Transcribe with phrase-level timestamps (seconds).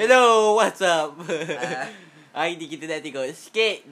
[0.00, 1.12] sikit Hello, what's up?
[1.60, 1.84] Ah.
[2.40, 3.84] Hari ni kita nak tengok skate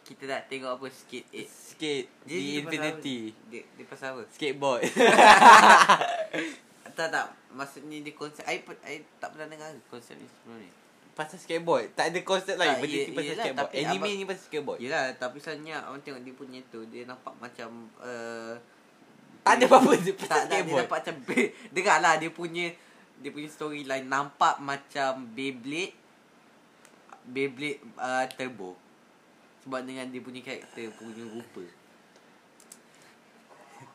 [0.00, 1.44] Kita nak tengok apa sikit eh.
[1.44, 3.18] Skate Dia- di dia Infinity?
[3.52, 4.22] Dia, dia pasal apa?
[4.32, 4.80] Skateboard
[6.96, 10.70] Tak tak Maksudnya dia konsep I, I tak pernah dengar konsep ni sebelum ni
[11.12, 14.44] Pasal skateboard Tak ada konsep lain Benda ni pasal yelah, skateboard Anime abang- ni pasal
[14.48, 17.68] skateboard Yelah tapi sebenarnya Orang tengok dia punya tu Dia nampak macam
[18.00, 18.56] uh,
[19.44, 21.16] Tak ada apa-apa pasal tak dia skateboard nampak macam
[21.76, 22.66] Dengar lah dia punya
[23.19, 25.91] Dia punya storyline Nampak macam Beyblade
[27.25, 28.79] Beyblade uh, Turbo
[29.61, 31.63] Sebab dengan dia punya karakter Punya rupa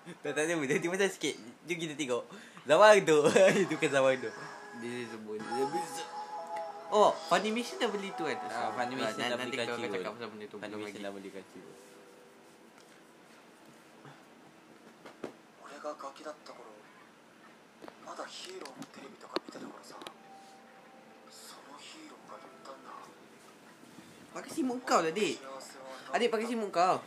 [0.21, 2.23] Tak tak ada apa Dia pasal skate Jom kita tengok
[2.63, 3.19] Zaman tu
[3.59, 4.31] Itu kan zaman tu
[4.77, 6.05] Dia sebut dia bisa.
[6.91, 8.39] Oh, Funimation dah beli tu kan?
[8.45, 9.95] Ah, Funimation Ah, dah nanti beli kau akan Crunchyroll.
[9.97, 11.03] cakap pasal benda tu belum Funimation lagi.
[11.03, 11.61] dah beli kacu
[15.65, 16.65] 俺がガキだった頃
[18.07, 18.87] まだヒーローの
[24.30, 25.42] Pakai simuk kau lah, adik.
[26.14, 27.02] Adik pakai simuk kau.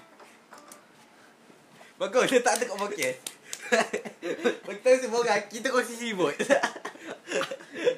[2.02, 3.14] Bagus, dia tak ada kat pocket.
[4.82, 6.34] Kita semua orang, kita kongsi sibuk.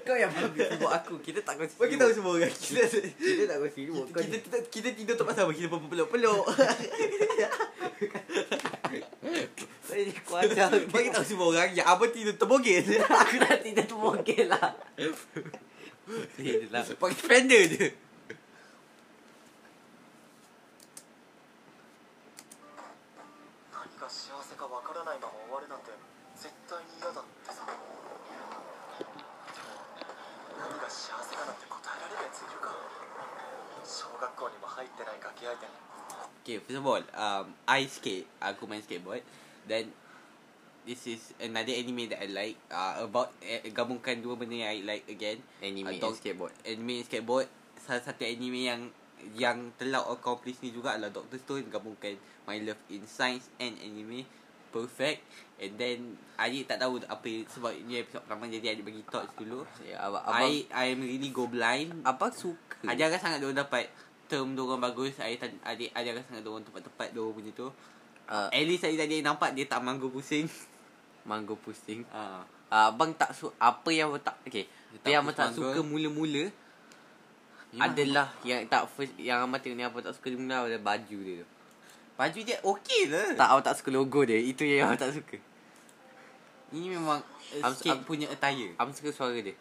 [0.06, 1.89] kau yang bagi sibuk aku, kita tak kongsi sibuk.
[1.91, 2.53] Kita tahu semua orang.
[2.53, 2.83] Kita,
[3.19, 4.06] kita tak kongsi sibuk.
[4.06, 6.44] Kita, kita, kita, kita, tidur tempat sama, kita peluk-peluk.
[10.27, 12.83] Kuasa Bagi tahu semua orang Yang apa tidur terbogel
[13.22, 14.75] Aku dah tidur terbogel lah.
[14.98, 18.03] Eh, lah Pakai fender je
[36.44, 38.28] Okay, first of all, um, I skate.
[38.36, 39.25] Aku main skateboard.
[39.65, 39.88] Then,
[40.84, 42.56] this is another anime that I like.
[42.69, 45.41] Uh, about uh, gabungkan dua benda yang I like again.
[45.64, 46.53] Anime uh, and skateboard.
[46.69, 47.48] Anime and skateboard.
[47.81, 48.81] Salah satu anime yang
[49.32, 54.28] yang telah accomplish ni juga adalah Doctor Stone gabungkan my love in science and anime
[54.69, 55.22] perfect
[55.62, 59.62] and then I tak tahu apa sebab ni episod pertama jadi I bagi thoughts dulu
[59.87, 63.87] yeah, abang, I I am really go blind apa suka ajar sangat dia dapat
[64.34, 67.71] Term diorang bagus Adik, tan- adik, agak sangat diorang tempat-tempat Diorang punya tu
[68.25, 70.49] Uh, At least adik tadi nampak Dia tak manggu pusing
[71.28, 72.03] mangga pusing.
[72.11, 74.67] Ah, Uh, abang tak su apa yang abang tak okay.
[74.99, 76.49] tak Yang abang tak suka mula-mula
[77.77, 81.19] adalah yang tak first yang abang tengok ni abang tak suka dia mula adalah baju
[81.21, 81.47] dia tu.
[82.15, 84.41] Baju dia okey lah Tak abang tak suka logo dia.
[84.41, 85.37] Itu yang abang tak suka.
[86.73, 89.55] Ini memang uh, Am- Skate punya attire Abang suka suara dia.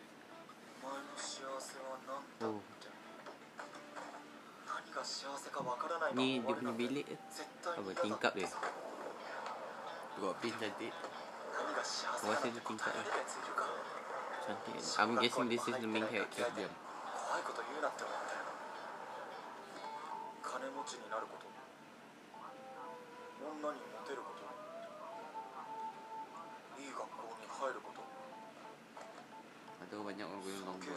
[6.15, 7.17] Ni 終 dia わる punya なんて bilik ke?
[7.29, 8.49] 絶対 Apa に嫌だ tingkap って dia?
[8.49, 8.57] さ
[10.17, 10.93] Tengok pin cantik
[11.53, 13.69] 何が幸せかなんて答えられるやついるか
[14.49, 14.81] Cantik.
[14.97, 16.49] I'm guessing this is the main character.
[16.57, 16.69] Dia.
[17.29, 18.41] 怖いこと言うなって思ったよ
[20.41, 21.45] 金持ちになること
[23.39, 24.41] 女にモテること
[26.81, 28.01] いい学校に入ること
[29.79, 30.97] Ada orang banyak orang guna 尊 longboard 敬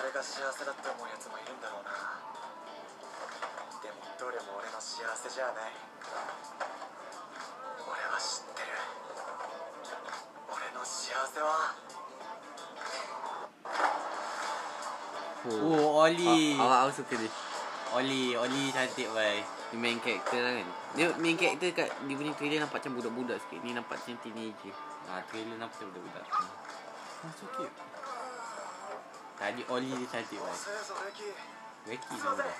[0.00, 1.92] それが幸せだって思うやつもいるんだろうな
[3.84, 5.76] でもどれも俺の幸せじゃない
[7.84, 8.80] 俺は知ってる
[10.48, 11.76] 俺の幸せは
[15.52, 17.28] Oh Oli Awak awak suka dia.
[17.92, 20.68] Oli Oli cantik bhai Dia main character lah kan.
[20.96, 23.60] Dia main character kat dia punya trailer nampak macam budak-budak sikit.
[23.64, 24.72] Ni nampak macam teenager.
[25.08, 26.24] Ah, trailer nampak macam budak-budak
[27.24, 27.72] Oh so cute
[29.40, 30.58] Tadi Oli dia cantik wei.
[31.88, 32.52] Reki dia.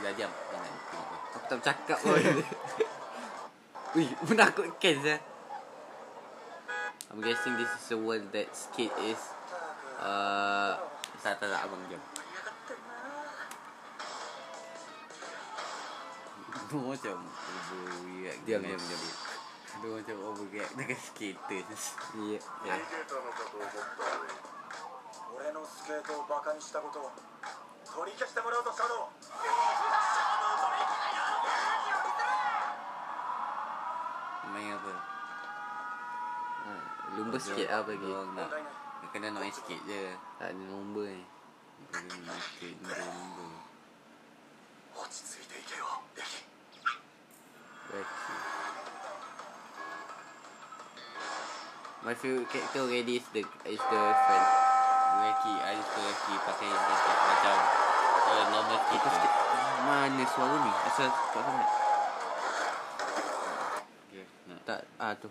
[0.00, 0.32] Dah diam.
[1.36, 2.24] Aku tak bercakap oi.
[4.00, 5.20] Ui, menakut Ken saya.
[7.12, 9.20] I'm guessing this is the one that skate is.
[10.00, 10.80] Uh,
[11.20, 12.00] tak tak tak abang jom.
[16.72, 17.76] Macam Ibu
[18.08, 19.00] react Diam diam diam
[19.72, 21.32] ってるな Dia macam overreact diam, dengan- diam, diam.
[21.32, 22.76] Dia macam overreact dengan skater Ya.
[22.76, 24.04] 逃げたのかと思った
[25.32, 27.10] 俺のスケートをバカにしたことを
[27.96, 29.08] 取り消してもらうぞシャドウ
[34.52, 34.92] Main apa
[36.62, 36.78] Uh,
[37.18, 38.06] lumba sikit lah bagi.
[38.06, 38.46] Nak
[39.10, 41.26] kena nak sikit je Tak ada lumba ni.
[41.90, 43.48] Main sikit Lumba
[44.94, 46.22] 落ち着いていけよレ
[47.98, 48.21] キ
[52.02, 54.46] My favorite character already is the is the friend.
[55.22, 57.56] Lelaki, I suka lelaki pakai macam
[58.26, 59.10] uh, normal kita.
[59.86, 60.72] Mana suara ni?
[60.82, 61.68] Asal tak sangat.
[64.10, 64.24] Okay.
[64.50, 64.58] Nah.
[64.66, 65.30] Tak, ah tu.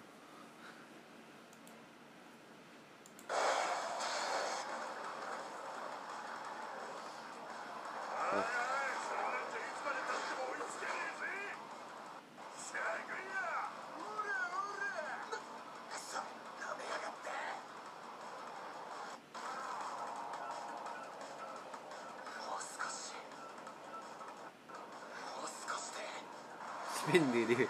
[27.11, 27.67] Spender dia.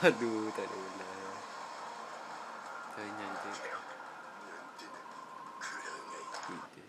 [0.00, 1.12] Aduh, tak ada bola.
[2.96, 3.52] Kau nyanyi.
[6.48, 6.82] Kita.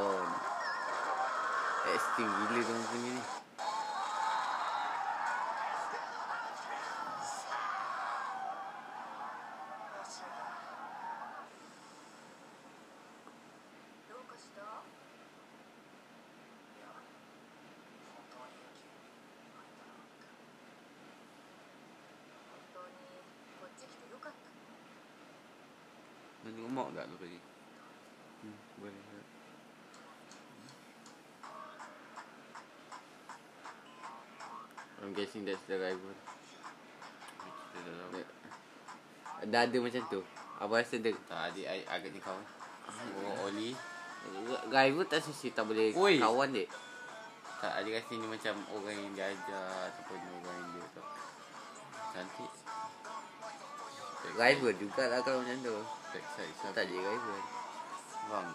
[0.00, 0.24] Oh.
[1.92, 3.24] Extreme gila tu punya ni.
[26.48, 27.40] Nak tengok mak tak lepas ni?
[28.40, 29.04] Hmm, boleh.
[35.04, 36.14] I'm guessing that's the rival.
[37.74, 38.26] Dah.
[39.50, 40.22] Dah ada macam tu.
[40.62, 42.46] Apa rasa dia Tak, adik I agaknya kawan.
[43.18, 43.74] Oh, Oli.
[44.70, 46.22] Rival tak sisi tak boleh Oi.
[46.22, 46.70] kawan dia.
[47.58, 51.02] Tak, adik rasa ni macam orang yang dia ajar ataupun orang yang dia tu.
[52.14, 52.52] Cantik.
[54.38, 55.76] Rival juga lah kalau macam tu.
[56.14, 56.74] Backside siapa?
[56.78, 57.40] Tak ada rival.
[58.30, 58.48] Bang.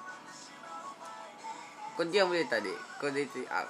[1.94, 2.80] Kau diam boleh tak dek?
[3.04, 3.68] Kau dia tu ah,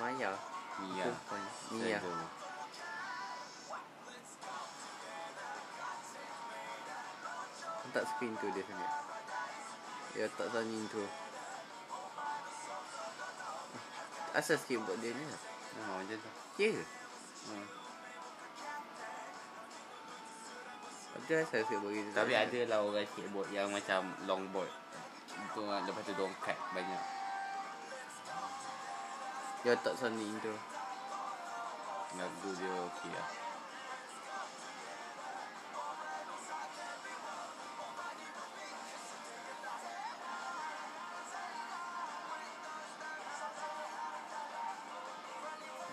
[0.00, 0.49] Maya.
[0.78, 1.06] Mia.
[1.74, 1.98] Mia.
[7.90, 8.90] Tak screen tu dia sangat.
[10.14, 11.02] Ya tak sunny tu.
[14.30, 15.40] Asal skateboard dia ni lah.
[15.90, 16.30] Oh, macam tu.
[16.62, 16.84] Ya ke?
[17.50, 17.66] Hmm.
[21.18, 22.14] Ada asal skateboard dia.
[22.14, 24.70] Tapi ada lah orang skateboard yang macam longboard.
[25.50, 27.02] Itu lepas tu diorang cut banyak.
[29.60, 30.54] Ya tak sunny tu.
[32.16, 33.28] Lagu dia okey lah.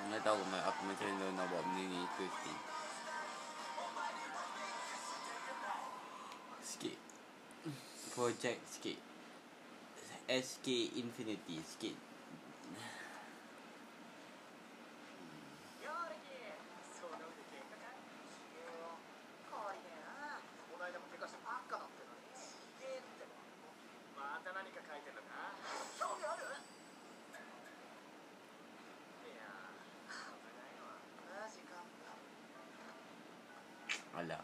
[0.07, 2.53] Nak tahu ma- apa macam mana nak buat benda ni itu si.
[6.63, 6.97] Sikit.
[8.15, 8.97] Project sikit.
[10.31, 12.06] SK Infinity sikit.
[34.17, 34.41] Alah.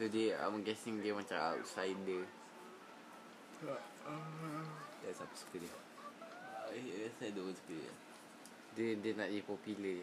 [0.00, 2.24] So dia I'm guessing dia macam outsider.
[5.04, 5.70] Dia siapa suka dia?
[7.20, 7.92] Saya ada orang suka dia.
[8.74, 10.00] Dia dia nak jadi popular.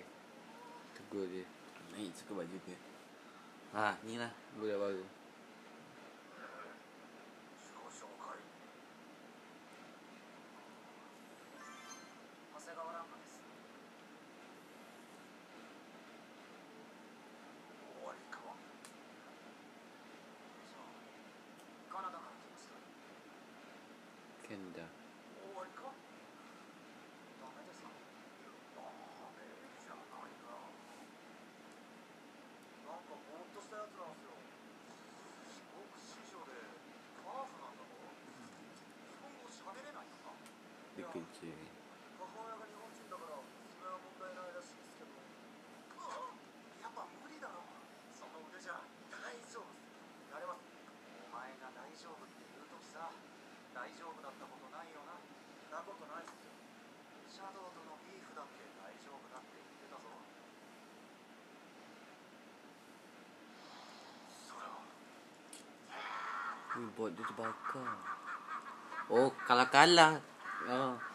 [0.94, 1.44] Tegur dia.
[1.92, 2.78] Naik suka baju dia.
[3.76, 4.32] Ha, ni lah.
[4.56, 5.06] Budak baru.
[41.12, 45.12] 101中日本人だから、それはもったいないらしいですけど。
[46.80, 47.68] やっぱ無理だろ。
[48.16, 48.80] その腕じゃ。
[49.12, 49.68] 大丈夫。
[49.68, 50.40] お
[51.36, 53.12] 前が大丈夫って言うとさ。
[53.76, 55.20] 大丈夫だったことないよな。
[55.76, 56.56] なことないっすよ。
[57.28, 60.16] シャドウとのビーフだって、大丈夫だって言ってたぞ。
[69.12, 70.24] おっ、からかんら dito baka.
[70.24, 70.31] Oh, kalakala.
[70.70, 70.72] Oh.
[70.74, 71.12] ああ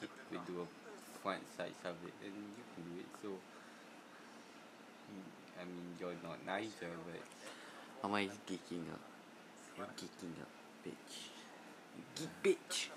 [0.00, 0.66] kick we do a
[1.22, 3.28] point size of it and you can do it so
[5.60, 7.22] I mean you're not nicer but
[8.02, 9.00] oh, am I geeking up?
[9.78, 10.52] I'm geeking up
[10.84, 11.30] bitch.
[11.96, 12.88] You geek bitch.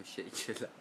[0.00, 0.79] Oh shit, je lah.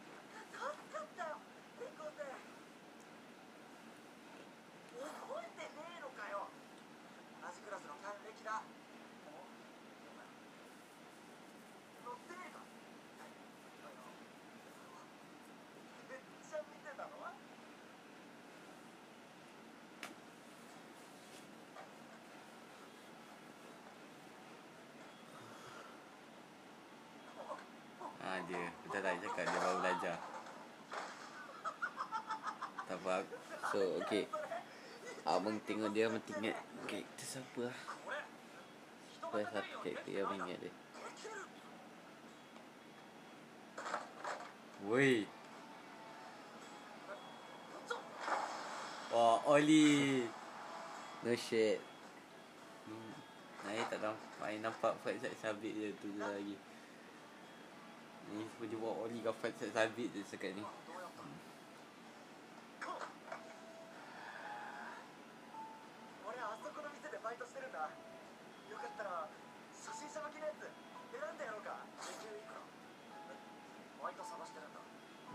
[28.89, 30.15] Kita tak lah, cakap dia baru belajar
[32.89, 33.15] Tak apa
[33.69, 34.25] So okay
[35.29, 36.57] Abang tengok dia Abang tengok
[36.89, 37.77] Okay Itu siapa lah
[39.13, 40.73] Siapa satu karakter Abang ingat dia
[44.87, 45.27] Woi.
[49.11, 50.23] Wah, oh, Oli.
[51.27, 51.83] No shit.
[52.87, 53.13] Hmm.
[53.91, 56.55] Tak nampak Main nampak fight side sabit je tu lagi.
[58.29, 60.63] Ni semua jumpa Oli Gafan Syed Sabit je sekat ni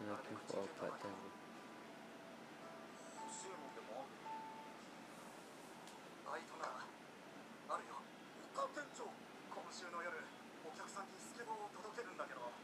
[0.04, 1.16] Looking for a part time.
[6.34, 7.94] バイトならあるよ
[8.58, 10.18] 他店長今週の夜
[10.66, 12.63] お客さんにスケボーを届けるんだけど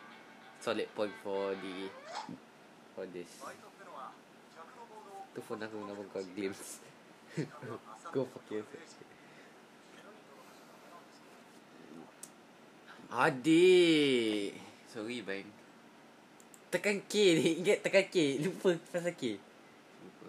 [0.61, 1.89] solid point for the
[2.93, 3.41] for this.
[5.33, 6.85] Tu phone aku nama kau glimpse.
[8.13, 9.09] Go fuck yourself.
[13.11, 14.55] Adi,
[14.87, 15.43] sorry bang.
[16.71, 19.35] Tekan K ni, ingat tekan K, lupa pasal K.
[19.99, 20.27] Lupa.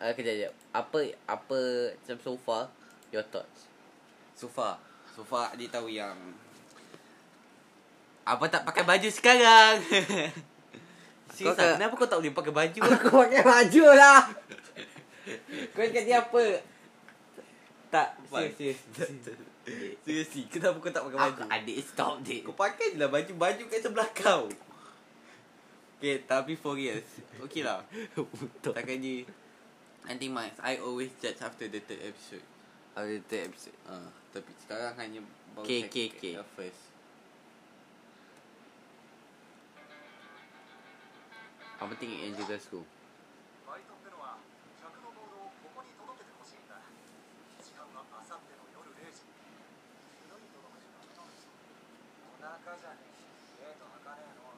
[0.00, 0.54] Uh, kejap, kejap.
[0.72, 1.60] Apa, apa,
[1.92, 2.72] macam so far,
[3.12, 3.68] your thoughts?
[4.32, 4.80] So far,
[5.12, 6.16] so far dia tahu yang
[8.22, 9.76] apa tak pakai baju sekarang.
[11.32, 11.74] Kau Serius kan- tak?
[11.80, 12.78] Kenapa kau tak boleh pakai baju?
[12.92, 14.20] Aku pakai baju lah.
[15.72, 16.42] Kau ingat dia apa?
[17.88, 18.08] Tak,
[18.56, 18.80] serius,
[20.00, 20.28] serius.
[20.48, 21.32] Kenapa kau tak pakai baju?
[21.34, 22.40] Aku adik stop dik.
[22.42, 24.48] Kau pakai je lah baju Baju kat sebelah kau
[26.00, 27.06] Okay tapi for reals
[27.38, 27.84] Okay lah
[28.16, 28.74] Betul.
[28.74, 29.22] Takkannya
[30.02, 32.42] Nanti Max I always judge after the third episode
[32.96, 33.76] Ada tu episode.
[33.86, 35.20] uh, Tapi sekarang hanya
[35.62, 36.42] K, check K,
[41.82, 41.90] K.
[41.90, 42.86] the first Apa penting Angela School?
[43.66, 44.38] バイトってのは
[44.78, 46.78] 客のボードをここに届けてほしいんだ。
[47.58, 49.26] 時間はあさっての夜0時。
[50.22, 51.58] 昼に届くじゃダメなんですよ
[52.38, 53.66] お腹じゃねえ。
[53.66, 54.38] ゲート開かねえ。
[54.38, 54.54] の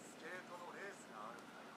[0.00, 1.76] スケートのレースがあるんだよ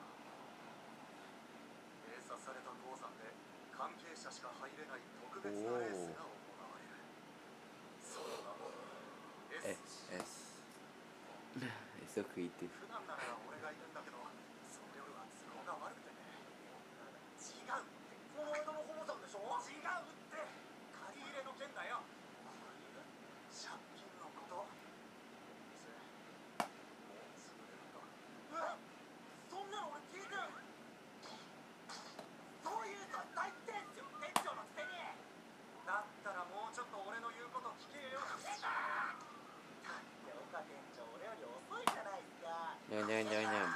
[2.07, 3.35] 閉鎖された鉱山で
[3.75, 6.06] 関係者しか入れない特別なレース
[12.17, 12.71] so creative.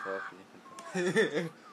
[0.03, 1.49] Jangan,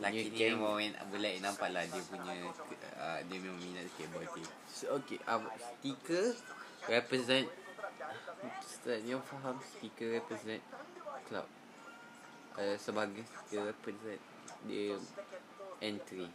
[0.00, 2.34] laki dia main boleh nampak lah dia punya
[2.96, 4.42] uh, dia memang minat skateboard tu.
[4.70, 6.26] So, okay, um, apa uh, stiker
[6.88, 7.46] represent?
[8.62, 10.62] Stiker yang faham stiker represent
[11.28, 11.46] club
[12.56, 14.20] uh, sebagai stiker represent
[14.68, 14.96] dia
[15.82, 16.30] entry.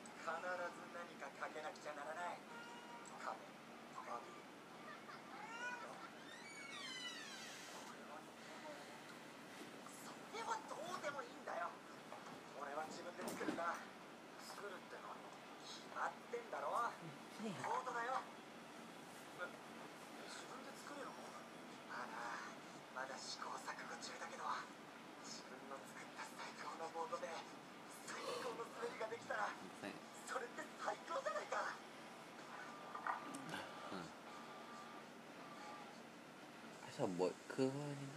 [36.98, 38.10] Macam buat curve lah ni.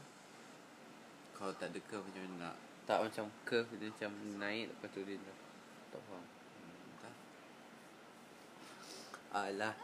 [1.36, 2.56] Kalau tak ada curve macam mana nak?
[2.88, 4.08] Tak macam curve dia macam
[4.40, 5.20] naik lepas tu dia
[5.92, 6.24] Tak faham.
[6.24, 7.12] Hmm, Entah.
[9.36, 9.76] Alah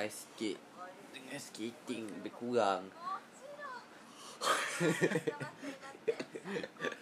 [0.00, 0.56] Ice skate.
[1.12, 2.88] Dengan skating lebih kurang.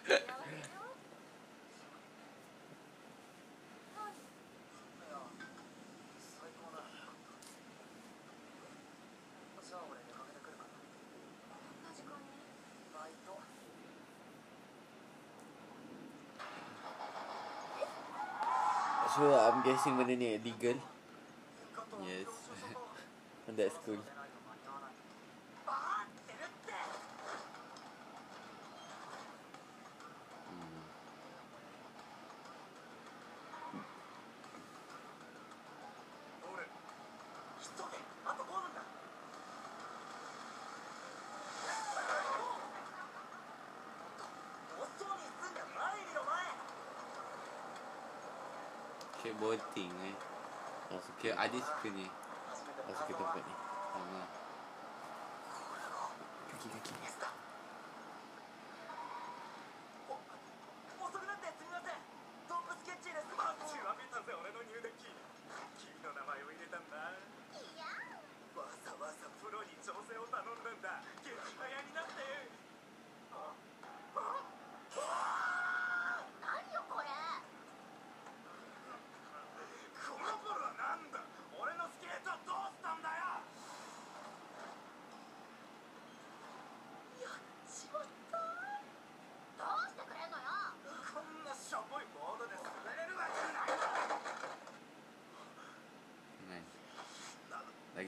[19.65, 20.77] guessing benda ni illegal.
[22.05, 22.29] Yes.
[23.49, 23.99] And that's cool.
[49.25, 50.17] skateboarding eh.
[50.93, 51.33] Oh, suka.
[51.41, 52.05] Adik suka ni.
[52.85, 53.55] Oh, suka tempat ni.
[53.89, 54.21] Sama.
[56.53, 56.93] Kaki-kaki.
[57.09, 57.44] Stop.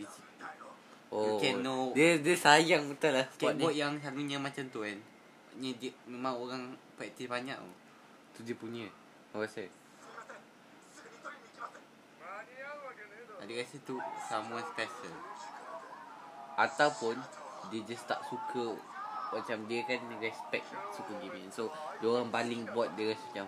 [0.05, 0.57] pakai.
[1.09, 1.23] Oh.
[1.25, 1.95] You can know.
[1.95, 3.81] Dia dia sayang betul lah Skateboard ni.
[3.81, 4.99] yang selalunya macam tu kan.
[5.57, 7.73] Ni dia memang orang praktis banyak tu.
[8.37, 8.87] Tu dia punya.
[9.37, 9.69] Oh, rasa
[13.37, 14.01] Ada rasa tu
[14.33, 15.17] someone special
[16.57, 17.21] Ataupun
[17.69, 18.81] Dia just tak suka
[19.37, 20.65] Macam dia kan respect
[20.97, 21.69] Suka gini So
[22.01, 23.47] dia orang baling buat dia rasa macam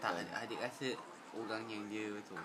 [0.00, 0.96] Tak lah Adik rasa
[1.36, 2.40] Orang yang dia tu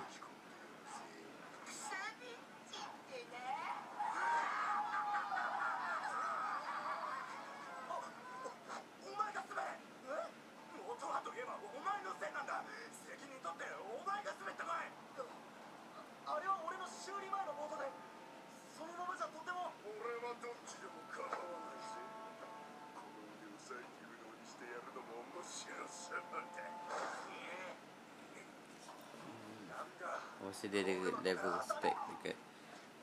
[30.58, 32.34] Mesti dia ada level spek dekat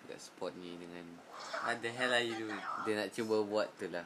[0.03, 1.07] Dekat spot ni dengan
[1.63, 2.59] What the hell are you doing?
[2.83, 4.03] Dia nak cuba buat tu lah.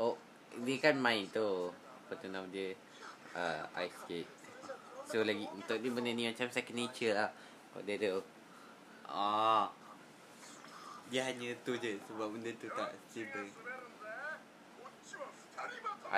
[0.00, 0.16] Oh
[0.56, 1.68] Dia kan main tu.
[1.68, 2.72] Apa tu nama dia?
[3.36, 4.32] Uh, Ice skate.
[5.04, 7.36] So lagi Untuk dia benda ni macam second nature lah.
[7.76, 8.24] Kau dia tu.
[9.04, 9.68] Ah.
[11.12, 13.52] Dia hanya tu je sebab benda tu tak stable.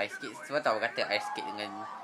[0.07, 1.99] Ice skate sebab tahu kata ice skate dengan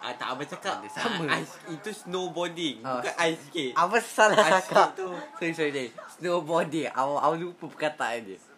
[0.00, 0.76] Ah, tak apa cakap.
[0.88, 1.28] Sama.
[1.38, 2.80] Ice, itu snowboarding.
[2.80, 3.74] Oh, Bukan ice skate.
[3.76, 4.96] Apa salah cakap?
[4.96, 5.08] Tu.
[5.36, 5.86] Sorry, sorry.
[6.16, 6.88] Snowboarding.
[6.88, 8.49] Awak lupa perkataan dia.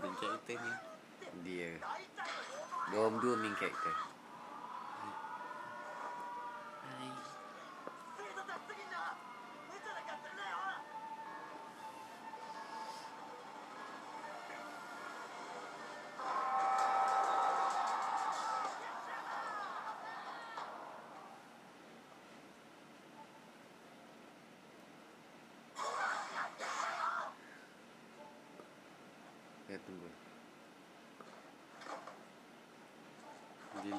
[0.00, 0.72] main character ni?
[1.44, 1.72] Dia.
[2.90, 4.09] Dua-dua main character.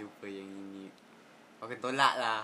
[0.01, 0.89] Lupa yang ini.
[1.61, 2.41] Pakai tolak lah.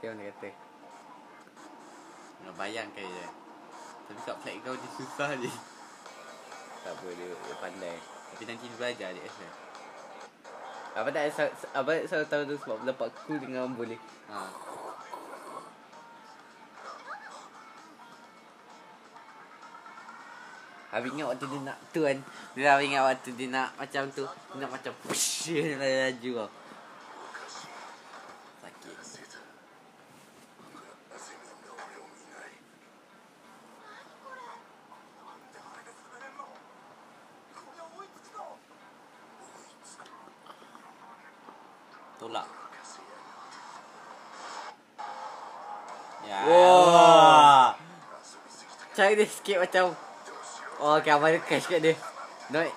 [0.01, 0.51] Sekarang dia kata.
[2.49, 3.27] Nak bayangkan je.
[4.09, 5.53] Tapi kat flat kau dia susah je.
[6.81, 7.97] Tak apa dia, dia pandai.
[8.33, 9.47] Tapi nanti dia belajar dia rasa.
[10.97, 11.23] Apa tak
[11.77, 14.01] apa selalu tahu tu sebab dapat cool dengan boleh.
[14.33, 14.49] Ha.
[20.97, 22.19] Habis ingat waktu dia nak tu kan.
[22.57, 24.25] Dia habis ingat waktu dia nak macam tu.
[24.25, 26.60] Dia nak macam push dia laju tau.
[42.21, 42.45] tolak.
[46.29, 46.39] Ya.
[46.45, 47.73] Wah.
[48.93, 49.97] Cari dia sikit macam
[50.81, 51.97] Oh, okay, Abang dia cash kat dia.
[52.53, 52.69] Noi.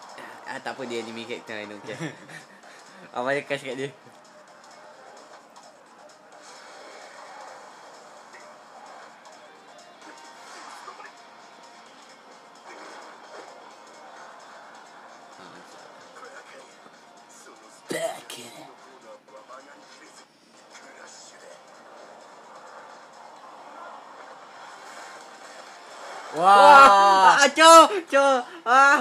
[0.44, 1.76] Ah, tak apa dia anime character ni.
[1.84, 1.96] Okay.
[3.16, 3.90] Abang dia cash kat dia.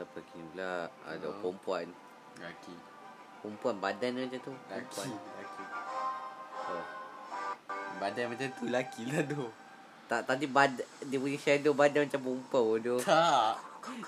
[0.00, 1.36] Siapa kini pula Ada Oh.
[1.44, 1.84] perempuan
[2.40, 2.72] Laki.
[3.44, 5.12] Perempuan badan dia macam tu Laki.
[5.12, 5.64] Laki.
[6.72, 6.84] oh.
[8.00, 9.44] Badan macam tu laki lah tu.
[10.08, 13.60] Tak tadi badan Dia punya shadow badan macam perempuan bodoh Tak.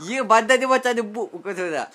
[0.09, 1.93] Ya badan dia macam ada book Kau tahu tak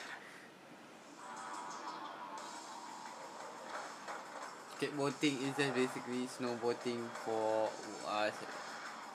[4.78, 7.66] Skateboarding is just basically snowboarding for
[8.06, 8.30] uh,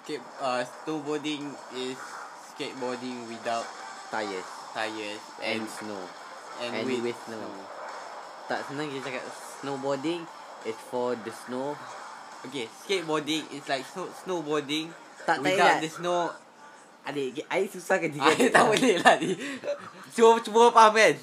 [0.03, 1.95] skate uh, snowboarding is
[2.51, 3.63] skateboarding without
[4.11, 6.03] Tires tires And and snow
[6.61, 7.45] and, and with, with snow.
[8.51, 9.25] Tak senang kita cakap
[9.63, 10.27] Snowboarding
[10.67, 11.79] is for the snow
[12.43, 14.91] Okay, skateboarding is like snow, snowboarding
[15.23, 16.21] Tak tak without ingat the snow.
[17.07, 19.35] Adik Air susah kan dia Ah, tak boleh lah ni.
[20.15, 21.15] Cuba cuba faham kan?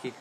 [0.00, 0.12] Okay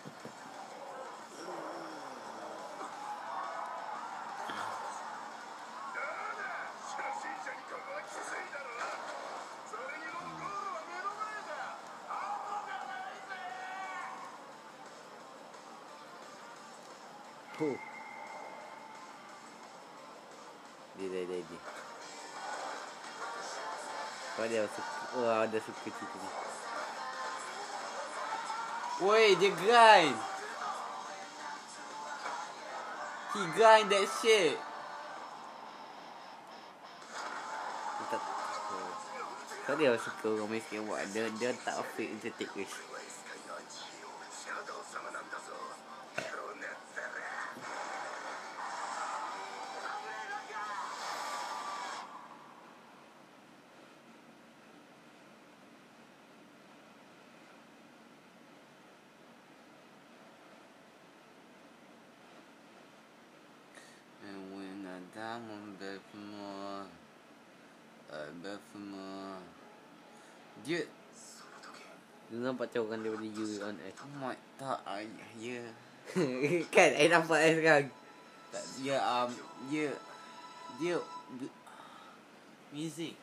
[6.86, 8.70] 初心者にここはきついだろ
[29.01, 30.17] Woi, dia grind.
[33.33, 34.61] He grind that shit.
[39.65, 42.45] Tak dia suka orang miskin buat dia dia tak afraid to.
[74.61, 75.09] Tak, I,
[75.41, 75.65] ya.
[76.75, 77.89] Kan I nampak I sekarang
[78.53, 79.31] Tak, Dia um
[79.73, 79.89] dia
[80.77, 80.97] dia
[82.75, 83.17] music.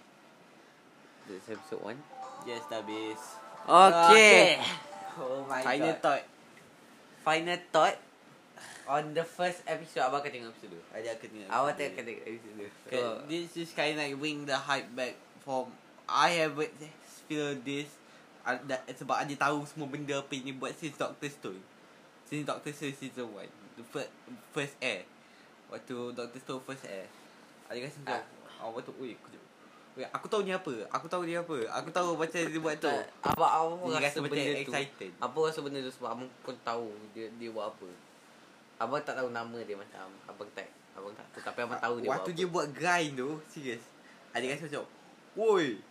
[1.30, 2.50] That's episode 1.
[2.50, 3.22] Yes, dah habis.
[3.68, 4.58] Okay.
[5.20, 6.02] Oh my Final god.
[6.02, 6.26] thought.
[7.22, 7.98] Final thought.
[8.88, 10.96] On the first episode, Abang akan tengok episode 2.
[10.96, 11.50] Ada aku tengok.
[11.52, 12.88] Awak tak akan tengok episode 2.
[12.88, 15.68] Okay, this is kind of like bring the hype back from
[16.08, 16.72] I haven't
[17.28, 17.92] feel this
[18.96, 21.62] sebab ada tahu semua benda apa ini buat since Doctor Stone.
[22.28, 23.80] Since Doctor Stone season 1.
[23.80, 24.12] The first,
[24.56, 25.04] first air.
[25.68, 27.12] Waktu Doctor Stone first air.
[27.68, 28.24] Ada rasa macam,
[28.64, 28.72] ah.
[28.72, 29.12] waktu, ui,
[29.98, 30.74] ui, aku tahu ni apa.
[30.94, 31.58] Aku tahu dia apa.
[31.82, 32.88] Aku tahu macam dia buat tu.
[33.26, 34.62] Abang pun Dia rasa rasa macam benda tu.
[34.62, 35.12] excited.
[35.18, 37.90] Abang rasa benda tu sebab abang pun tahu dia dia buat apa.
[38.78, 42.10] Abang tak tahu nama dia macam abang tak abang tak tahu tapi abang tahu dia
[42.14, 43.84] Waktu buat dia buat grind tu, serius.
[44.38, 44.86] Ada rasa macam,
[45.34, 45.82] woi.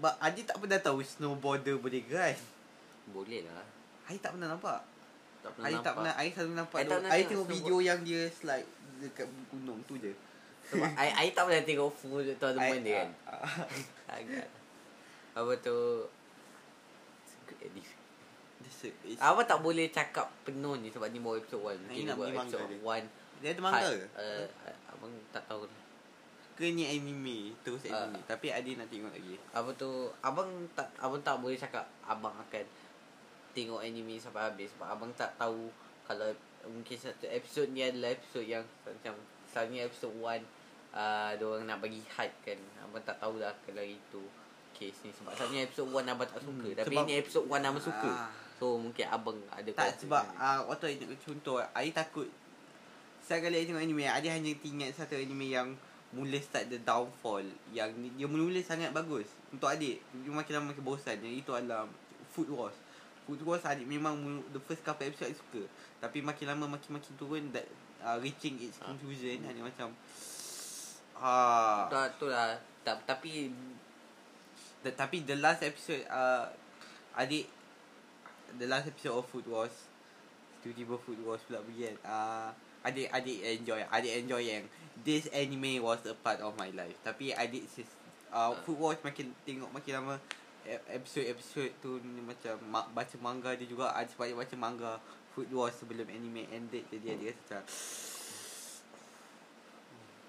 [0.00, 2.40] But Adi tak pernah tahu snowboarder boleh grind.
[2.40, 3.12] apa.
[3.12, 3.64] Boleh lah.
[4.08, 4.80] Adi tak pernah nampak.
[5.40, 5.94] Tak pernah tak nampak.
[5.94, 6.88] pernah Air selalu nampak I tu.
[6.88, 8.68] tak pernah Air tengok tengok video yang dia slide
[9.00, 10.12] dekat gunung tu je.
[10.68, 13.08] Sebab I, I tak pernah tengok full tournament dia kan.
[13.32, 13.44] ah.
[14.16, 14.48] Agak.
[15.36, 15.76] Apa tu
[17.20, 17.86] It's a good edit.
[18.60, 21.88] This is- it's- Abang tak boleh cakap penuh ni sebab ni baru episode 1.
[21.88, 22.80] Mungkin nak buat episode dia.
[22.80, 23.40] 1.
[23.40, 24.06] Dia ada manga ke?
[24.16, 24.44] Uh,
[24.88, 25.64] abang tak tahu.
[26.60, 28.04] Ke ni anime Terus Ah.
[28.04, 29.40] anime Tapi Adi nak tengok lagi.
[29.56, 32.64] Apa tu abang tak abang tak boleh cakap abang akan
[33.56, 34.68] tengok anime sampai habis.
[34.76, 35.72] Sebab abang tak tahu
[36.04, 36.28] kalau
[36.68, 39.16] mungkin satu episod ni adalah episod yang macam
[39.48, 40.44] selalunya episod 1
[40.92, 42.60] uh, orang nak bagi hype kan.
[42.84, 44.20] Abang tak tahu lah kalau itu
[44.76, 45.10] case ni.
[45.16, 46.68] Sebab selalunya episod 1 abang tak suka.
[46.68, 48.10] Hmm, tapi ni episod 1 abang suka.
[48.12, 48.28] Ah.
[48.60, 52.28] so mungkin abang ada Tak sebab uh, Waktu tengok contoh Adi takut
[53.24, 55.72] Setiap kali tengok anime Adi hanya ingat satu anime yang
[56.10, 60.02] Mula start the downfall Yang dia mula sangat bagus Untuk adik.
[60.02, 61.16] Dia makin lama makin bosan.
[61.22, 61.86] Yang itu adalah
[62.30, 62.74] Food Wars.
[63.26, 64.18] Food Wars adik memang
[64.50, 65.62] The first couple episode suka.
[66.02, 67.66] Tapi makin lama makin-makin turun that,
[68.02, 68.90] uh, Reaching its Ah.
[68.90, 69.42] conclusion.
[69.46, 69.94] Adik macam
[71.14, 72.56] Ah, tu, tu lah.
[72.80, 73.52] Tak, tapi
[74.80, 76.48] the, tapi the last episode uh,
[77.12, 77.44] adik
[78.56, 79.74] the last episode of Food Wars
[80.60, 81.96] tiba-tiba Food Wars pula pergi kan.
[82.02, 82.48] Uh,
[82.80, 84.64] adik adik enjoy adik enjoy yang
[85.02, 86.96] this anime was a part of my life.
[87.00, 87.88] Tapi adik sis,
[88.30, 90.14] uh, Food Wars makin tengok makin lama
[90.62, 94.92] e- episode-episode tu ni macam ma- baca manga dia juga ada sebab dia baca manga
[95.32, 96.84] Food Wars sebelum anime ended.
[96.88, 97.62] Jadi adik rasa macam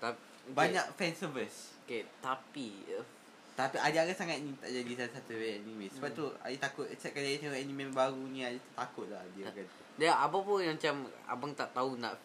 [0.02, 0.20] tapi
[0.52, 1.78] banyak fan service.
[1.86, 3.06] Okay, tapi uh,
[3.52, 5.86] Tapi Adi agak sangat ni tak jadi salah satu anime.
[5.92, 9.52] Sebab tu Adi takut setiap kali Adi tengok anime baru ni Adi takut lah dia
[9.52, 9.68] kan.
[10.00, 12.16] dia apa pun yang macam abang tak tahu nak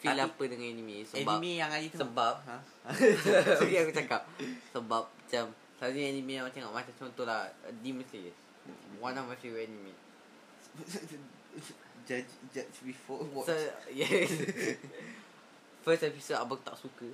[0.00, 0.96] feel Tapi- apa dengan anime?
[1.04, 2.02] Sebab anime yang Adi tengok.
[2.08, 2.56] sebab ha?
[3.60, 4.22] Sorry aku cakap.
[4.72, 5.44] Sebab macam
[5.76, 8.32] Selalunya anime yang tengok Macam contoh lah uh, Demon Slayer.
[9.00, 9.92] One of my favorite anime.
[12.08, 13.52] Judge judge before watch.
[13.52, 13.54] So
[13.92, 14.32] yes.
[15.84, 17.06] First episode abang tak suka.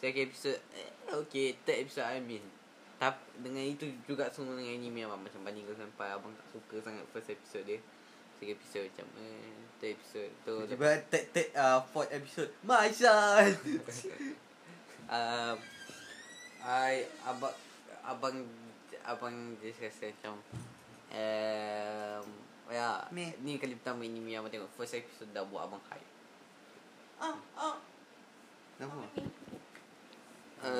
[0.00, 2.42] Second episode eh, Okay Third episode I mean.
[2.96, 5.20] Tapi dengan itu juga semua dengan anime abang.
[5.20, 7.80] Macam bandingkan sampai Abang tak suka sangat first episode dia
[8.40, 12.48] Second episode macam eh, Third episode tu Tiba third third uh, fourth episode.
[12.64, 13.52] My son.
[15.12, 15.56] um,
[16.64, 17.56] I abang
[18.00, 18.36] abang
[19.04, 20.40] abang just rasa macam
[21.12, 22.24] um,
[22.72, 23.36] ya Meh.
[23.44, 26.08] ni kali pertama anime yang abang tengok first episode dah buat abang hype.
[27.20, 27.76] ah ah.
[28.80, 29.04] Nama.
[29.04, 29.28] Okay.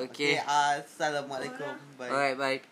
[0.09, 0.33] Okay.
[0.41, 1.77] Uh, Assalamualaikum.
[1.97, 2.09] Bye.
[2.09, 2.70] Alright bye.